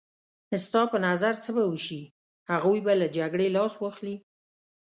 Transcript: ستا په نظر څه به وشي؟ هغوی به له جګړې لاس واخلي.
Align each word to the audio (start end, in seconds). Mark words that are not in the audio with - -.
ستا 0.63 0.81
په 0.91 0.97
نظر 1.07 1.33
څه 1.43 1.49
به 1.55 1.63
وشي؟ 1.71 2.01
هغوی 2.51 2.79
به 2.85 2.93
له 3.01 3.07
جګړې 3.17 3.47
لاس 3.55 3.73
واخلي. 3.77 4.15